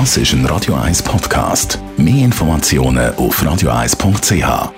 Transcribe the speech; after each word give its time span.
Das 0.00 0.16
ist 0.16 0.32
ein 0.32 0.44
Radio 0.46 0.74
1 0.74 1.04
Podcast. 1.04 1.78
Mehr 1.96 2.24
Informationen 2.24 3.14
auf 3.14 3.40
radio1.ch. 3.40 4.72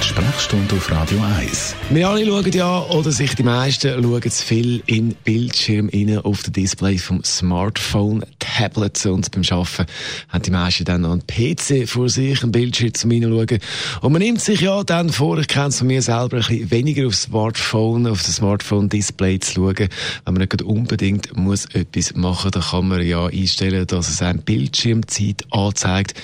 Sprechstunde 0.00 0.76
auf 0.76 0.90
Radio 0.92 1.18
1. 1.40 1.74
Wir 1.90 2.08
alle 2.08 2.24
schauen 2.24 2.52
ja, 2.52 2.78
oder 2.84 3.10
sich 3.10 3.34
die 3.34 3.42
meisten 3.42 4.00
schauen 4.00 4.30
zu 4.30 4.46
viel 4.46 4.80
in 4.86 5.16
Bildschirm 5.24 5.90
auf 6.22 6.44
den 6.44 6.52
Display 6.52 6.98
vom 6.98 7.24
Smartphone, 7.24 8.24
Tablets 8.56 9.06
und 9.06 9.30
beim 9.30 9.42
Arbeiten 9.50 9.86
haben 10.28 10.42
die 10.42 10.50
meisten 10.50 10.84
dann 10.84 11.02
noch 11.02 11.12
einen 11.12 11.26
PC 11.26 11.88
vor 11.88 12.08
sich, 12.08 12.42
einen 12.42 12.52
Bildschirm 12.52 12.94
zum 12.94 13.10
Hineinschauen. 13.10 13.58
Und 14.00 14.12
man 14.12 14.22
nimmt 14.22 14.40
sich 14.40 14.60
ja 14.60 14.82
dann 14.84 15.10
vor, 15.10 15.38
ich 15.38 15.48
kenne 15.48 15.68
es 15.68 15.78
von 15.78 15.86
mir 15.86 16.02
selber, 16.02 16.36
ein 16.36 16.42
bisschen 16.42 16.70
weniger 16.70 17.06
aufs 17.06 17.22
Smartphone, 17.22 18.06
auf 18.06 18.22
das 18.22 18.36
Smartphone-Display 18.36 19.40
zu 19.40 19.52
schauen. 19.52 19.88
Wenn 20.24 20.34
man 20.34 20.38
nicht 20.38 20.62
unbedingt 20.62 21.36
muss 21.36 21.66
etwas 21.66 22.14
machen, 22.14 22.50
dann 22.50 22.62
kann 22.62 22.88
man 22.88 23.06
ja 23.06 23.26
einstellen, 23.26 23.86
dass 23.86 24.08
es 24.08 24.22
einem 24.22 24.42
Bildschirmzeit 24.42 25.44
anzeigt. 25.50 26.14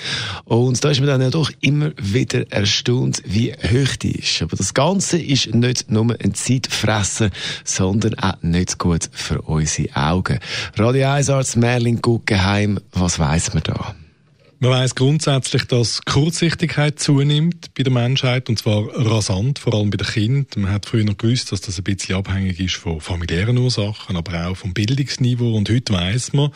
Und 0.45 0.83
da 0.83 0.89
ist 0.89 0.99
man 0.99 1.07
dann 1.07 1.21
ja 1.21 1.29
doch 1.29 1.51
immer 1.61 1.91
wieder 1.97 2.51
erstaunt, 2.51 3.21
wie 3.25 3.53
hoch 3.53 3.95
die 4.01 4.19
ist. 4.19 4.41
Aber 4.41 4.55
das 4.55 4.73
Ganze 4.73 5.19
ist 5.19 5.53
nicht 5.53 5.89
nur 5.89 6.15
ein 6.21 6.33
Zeitfresser, 6.33 7.29
sondern 7.63 8.15
auch 8.15 8.41
nicht 8.41 8.77
gut 8.77 9.09
für 9.11 9.41
unsere 9.41 9.95
Augen. 9.95 10.39
Radio 10.75 11.09
1 11.09 11.29
Arzt 11.29 11.57
Merlin 11.57 12.01
Guggenheim, 12.17 12.79
was 12.93 13.19
weiss 13.19 13.53
man 13.53 13.61
da? 13.61 13.95
Man 14.59 14.71
weiß 14.71 14.95
grundsätzlich, 14.95 15.65
dass 15.65 16.01
Kurzsichtigkeit 16.03 16.99
zunimmt 16.99 17.75
bei 17.75 17.83
der 17.83 17.93
Menschheit 17.93 18.49
und 18.49 18.57
zwar 18.57 18.87
rasant, 18.87 19.59
vor 19.59 19.75
allem 19.75 19.91
bei 19.91 19.97
den 19.97 20.07
Kindern. 20.07 20.63
Man 20.63 20.71
hat 20.71 20.87
früher 20.87 21.03
noch 21.03 21.17
gewusst, 21.17 21.51
dass 21.51 21.61
das 21.61 21.77
ein 21.77 21.83
bisschen 21.83 22.15
abhängig 22.15 22.59
ist 22.59 22.75
von 22.75 22.99
familiären 22.99 23.59
Ursachen, 23.59 24.15
aber 24.15 24.47
auch 24.47 24.57
vom 24.57 24.73
Bildungsniveau. 24.73 25.55
Und 25.55 25.69
heute 25.69 25.93
weiß 25.93 26.33
man, 26.33 26.49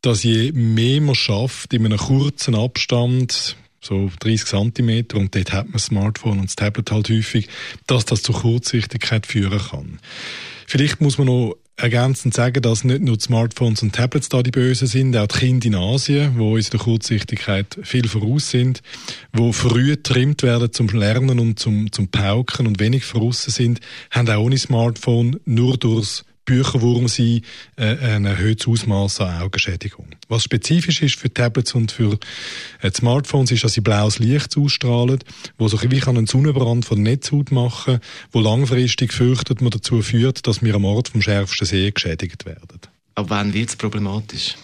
dass 0.00 0.22
je 0.22 0.52
mehr 0.52 1.00
man 1.00 1.16
schafft 1.16 1.74
in 1.74 1.84
einem 1.84 1.98
kurzen 1.98 2.54
Abstand, 2.54 3.56
so 3.80 4.12
30 4.20 4.46
cm 4.46 5.06
und 5.14 5.34
dort 5.34 5.52
hat 5.52 5.66
man 5.66 5.72
das 5.72 5.86
Smartphone 5.86 6.38
und 6.38 6.46
das 6.46 6.56
Tablet 6.56 6.92
halt 6.92 7.10
häufig, 7.10 7.48
dass 7.88 8.04
das 8.04 8.22
zu 8.22 8.32
Kurzsichtigkeit 8.32 9.26
führen 9.26 9.58
kann. 9.58 9.98
Vielleicht 10.68 11.00
muss 11.00 11.18
man 11.18 11.26
noch 11.26 11.56
ergänzend 11.76 12.34
sagen, 12.34 12.62
dass 12.62 12.84
nicht 12.84 13.02
nur 13.02 13.16
die 13.16 13.24
Smartphones 13.24 13.82
und 13.82 13.94
Tablets 13.94 14.28
da 14.28 14.42
die 14.42 14.50
Bösen 14.50 14.86
sind, 14.86 15.16
auch 15.16 15.26
die 15.26 15.38
Kinder 15.38 15.66
in 15.66 15.74
Asien, 15.74 16.38
wo 16.38 16.56
in 16.56 16.64
der 16.64 16.80
Kurzsichtigkeit 16.80 17.78
viel 17.82 18.08
voraus 18.08 18.50
sind, 18.50 18.82
wo 19.32 19.52
früh 19.52 19.96
getrimmt 19.96 20.42
werden 20.42 20.72
zum 20.72 20.88
Lernen 20.88 21.40
und 21.40 21.58
zum, 21.58 21.90
zum 21.90 22.08
Pauken 22.08 22.66
und 22.66 22.78
wenig 22.78 23.04
voraus 23.04 23.42
sind, 23.42 23.80
haben 24.10 24.28
auch 24.28 24.44
ohne 24.44 24.58
Smartphone 24.58 25.40
nur 25.44 25.76
durchs 25.76 26.24
Bücherwurm 26.44 27.08
sein, 27.08 27.42
äh, 27.76 27.96
ein 27.96 28.24
erhöhtes 28.24 28.66
Ausmaß 28.66 29.20
an 29.20 29.42
Augenschädigung. 29.42 30.06
Was 30.28 30.44
spezifisch 30.44 31.02
ist 31.02 31.16
für 31.16 31.32
Tablets 31.32 31.74
und 31.74 31.92
für 31.92 32.18
äh, 32.82 32.90
Smartphones, 32.90 33.50
ist, 33.50 33.64
dass 33.64 33.74
sie 33.74 33.80
blaues 33.80 34.18
Licht 34.18 34.56
ausstrahlen, 34.56 35.20
wo 35.58 35.68
so 35.68 35.80
wie 35.82 36.02
einen 36.02 36.26
Sonnenbrand 36.26 36.84
von 36.84 37.02
der 37.02 37.12
Netzhaut 37.12 37.50
machen, 37.50 38.00
wo 38.32 38.40
langfristig 38.40 39.12
fürchtet 39.12 39.60
man 39.60 39.70
dazu 39.70 40.02
führt, 40.02 40.46
dass 40.46 40.62
wir 40.62 40.74
am 40.74 40.84
Ort 40.84 41.08
vom 41.08 41.22
schärfsten 41.22 41.66
See 41.66 41.90
geschädigt 41.90 42.44
werden. 42.46 42.80
Aber 43.14 43.30
wann 43.30 43.54
wird 43.54 43.70
es 43.70 43.76
problematisch? 43.76 44.56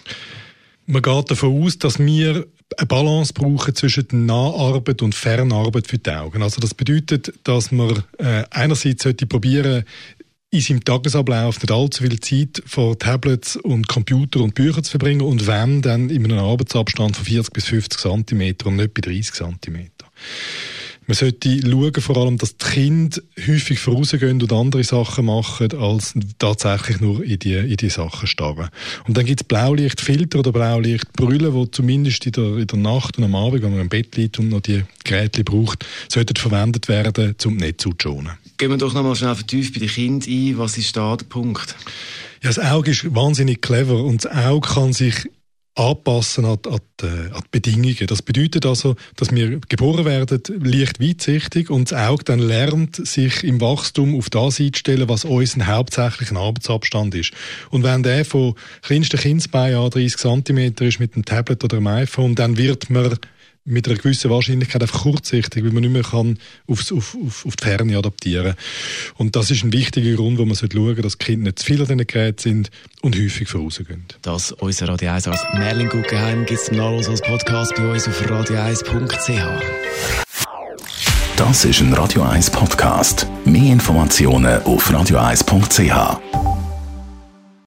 Man 0.85 1.01
geht 1.01 1.31
davon 1.31 1.63
aus, 1.63 1.77
dass 1.77 1.99
wir 1.99 2.45
eine 2.77 2.87
Balance 2.87 3.33
brauchen 3.33 3.75
zwischen 3.75 4.25
Naharbeit 4.25 5.01
und 5.01 5.15
Fernarbeit 5.15 5.87
für 5.87 5.97
die 5.97 6.09
Augen. 6.09 6.41
Also 6.41 6.59
das 6.59 6.73
bedeutet, 6.73 7.33
dass 7.43 7.71
man 7.71 8.03
äh, 8.17 8.43
einerseits 8.49 9.03
sollte 9.03 9.25
probieren, 9.25 9.83
in 10.51 10.59
seinem 10.59 10.83
Tagesablauf 10.83 11.61
nicht 11.61 11.71
allzu 11.71 12.03
viel 12.03 12.19
Zeit 12.19 12.61
vor 12.65 12.99
Tablets 12.99 13.55
und 13.55 13.87
Computer 13.87 14.41
und 14.41 14.53
Büchern 14.53 14.83
zu 14.83 14.91
verbringen 14.91 15.21
und 15.21 15.47
wenn, 15.47 15.81
dann 15.81 16.09
in 16.09 16.25
einem 16.25 16.39
Arbeitsabstand 16.39 17.15
von 17.15 17.25
40 17.25 17.53
bis 17.53 17.65
50 17.65 18.01
cm 18.01 18.55
und 18.65 18.75
nicht 18.75 18.93
bei 18.93 19.01
30 19.01 19.33
cm. 19.33 19.89
Man 21.07 21.15
sollte 21.15 21.61
schauen, 21.61 21.93
vor 22.01 22.17
allem, 22.17 22.37
dass 22.37 22.57
die 22.57 22.65
Kinder 22.65 23.21
häufig 23.47 23.79
vorausgehen 23.79 24.41
und 24.41 24.53
andere 24.53 24.83
Sachen 24.83 25.25
machen, 25.25 25.73
als 25.73 26.13
tatsächlich 26.37 26.99
nur 26.99 27.23
in 27.23 27.39
die, 27.39 27.55
in 27.55 27.77
die 27.77 27.89
Sachen 27.89 28.27
starren. 28.27 28.69
Und 29.07 29.17
dann 29.17 29.25
gibt 29.25 29.41
es 29.41 29.47
Blaulichtfilter 29.47 30.39
oder 30.39 30.51
Blaulichtbrüllen, 30.51 31.53
die 31.53 31.71
zumindest 31.71 32.25
in 32.25 32.33
der, 32.33 32.57
in 32.57 32.67
der 32.67 32.79
Nacht 32.79 33.17
und 33.17 33.23
am 33.23 33.35
Abend, 33.35 33.63
wenn 33.63 33.71
man 33.71 33.81
im 33.81 33.89
Bett 33.89 34.15
liegt 34.15 34.37
und 34.37 34.49
noch 34.49 34.61
die 34.61 34.83
Geräte 35.03 35.43
braucht, 35.43 35.85
sollten 36.07 36.35
verwendet 36.35 36.87
werden, 36.87 37.35
um 37.45 37.55
nicht 37.55 37.81
zu 37.81 37.93
schonen. 37.99 38.37
Gehen 38.61 38.69
wir 38.69 38.77
doch 38.77 38.93
nochmal 38.93 39.15
schnell 39.15 39.33
vertieft 39.33 39.73
bei 39.73 39.79
den 39.79 39.89
Kindern 39.89 40.29
ein. 40.29 40.57
Was 40.59 40.77
ist 40.77 40.95
da 40.95 41.17
der 41.17 41.25
Punkt? 41.25 41.75
Ja, 42.43 42.49
das 42.49 42.59
Auge 42.59 42.91
ist 42.91 43.15
wahnsinnig 43.15 43.59
clever 43.59 44.03
und 44.03 44.23
das 44.23 44.31
Auge 44.31 44.69
kann 44.69 44.93
sich 44.93 45.15
anpassen 45.73 46.45
an, 46.45 46.59
an, 46.67 46.79
die, 47.01 47.07
an, 47.07 47.41
die, 47.43 47.49
Bedingungen. 47.49 48.05
Das 48.05 48.21
bedeutet 48.21 48.67
also, 48.67 48.97
dass 49.15 49.31
wir 49.31 49.59
geboren 49.67 50.05
werden 50.05 50.43
leicht 50.63 51.01
weitsichtig 51.01 51.71
und 51.71 51.91
das 51.91 51.99
Auge 51.99 52.23
dann 52.23 52.37
lernt, 52.37 52.97
sich 52.97 53.43
im 53.43 53.59
Wachstum 53.61 54.15
auf 54.15 54.29
das 54.29 54.59
einzustellen, 54.59 55.09
was 55.09 55.25
unser 55.25 55.65
hauptsächlicher 55.65 56.37
Arbeitsabstand 56.37 57.15
ist. 57.15 57.31
Und 57.71 57.81
wenn 57.81 58.03
der 58.03 58.25
von 58.25 58.53
kleinsten 58.83 59.19
Kindsbein 59.19 59.73
an 59.73 59.89
30 59.89 60.17
cm 60.17 60.75
ist 60.81 60.99
mit 60.99 61.15
einem 61.15 61.25
Tablet 61.25 61.63
oder 61.63 61.77
einem 61.77 61.87
iPhone, 61.87 62.35
dann 62.35 62.57
wird 62.57 62.91
man 62.91 63.17
mit 63.63 63.87
einer 63.87 63.97
gewissen 63.97 64.31
Wahrscheinlichkeit 64.31 64.81
einfach 64.81 65.03
kurzsichtig, 65.03 65.63
weil 65.63 65.71
man 65.71 65.81
nicht 65.81 65.93
mehr 65.93 66.03
kann 66.03 66.39
aufs, 66.67 66.91
auf, 66.91 67.15
auf, 67.23 67.45
auf 67.45 67.55
die 67.55 67.63
Ferne 67.63 67.97
adaptieren 67.97 68.55
Und 69.17 69.35
das 69.35 69.51
ist 69.51 69.63
ein 69.63 69.71
wichtiger 69.71 70.15
Grund, 70.15 70.39
wo 70.39 70.45
man 70.45 70.55
schauen 70.55 70.71
sollte, 70.71 71.01
dass 71.01 71.17
die 71.17 71.25
Kinder 71.25 71.45
nicht 71.45 71.59
zu 71.59 71.65
viel 71.65 71.81
an 71.81 71.87
diesen 71.87 72.07
Geräten 72.07 72.39
sind 72.39 72.71
und 73.01 73.15
häufig 73.15 73.47
vorausgehen. 73.47 74.05
Das 74.21 74.51
unser 74.51 74.87
Radio 74.87 75.11
1 75.11 75.27
als 75.27 75.41
Merlin 75.53 75.89
Guggenheim 75.89 76.45
gibt 76.45 76.59
es 76.59 76.65
zum 76.67 76.77
Nachlesen 76.77 77.11
als 77.11 77.21
Podcast 77.21 77.75
bei 77.75 77.91
uns 77.91 78.07
auf 78.07 78.21
radio1.ch. 78.21 79.63
Das 81.37 81.65
ist 81.65 81.81
ein 81.81 81.93
Radio 81.93 82.23
1 82.23 82.51
Podcast. 82.51 83.27
Mehr 83.45 83.73
Informationen 83.73 84.61
auf 84.63 84.91
radio1.ch. 84.91 86.50